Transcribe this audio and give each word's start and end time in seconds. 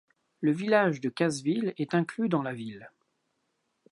Le 0.39 0.51
village 0.51 0.99
de 0.99 1.09
Cassville 1.09 1.75
est 1.77 1.93
inclus 1.93 2.27
dans 2.27 2.41
la 2.41 2.55
ville. 2.55 2.89